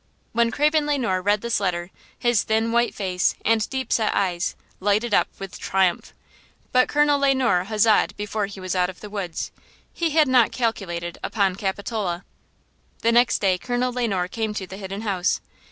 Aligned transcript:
When 0.33 0.49
Craven 0.49 0.87
Le 0.87 0.97
Noir 0.97 1.21
read 1.21 1.41
this 1.41 1.59
letter 1.59 1.91
his 2.17 2.41
thin, 2.41 2.71
white 2.71 2.95
face 2.95 3.35
and 3.45 3.69
deep 3.69 3.93
set 3.93 4.15
eyes 4.15 4.55
lighted 4.79 5.13
up 5.13 5.27
with 5.37 5.59
triumph. 5.59 6.15
But 6.71 6.89
Craven 6.89 7.13
Le 7.21 7.35
Noir 7.35 7.65
huzzaed 7.65 8.15
before 8.17 8.47
he 8.47 8.59
was 8.59 8.75
out 8.75 8.89
of 8.89 9.01
the 9.01 9.11
woods. 9.11 9.51
He 9.93 10.09
had 10.09 10.27
not 10.27 10.51
calculated 10.51 11.19
upon 11.23 11.55
Capitola. 11.55 12.25
The 13.03 13.11
next 13.11 13.37
day 13.41 13.59
Colonel 13.59 13.93
Le 13.93 14.07
Noir 14.07 14.27
came 14.27 14.55
to 14.55 14.65
the 14.65 14.77
Hidden 14.77 15.01
House. 15.01 15.39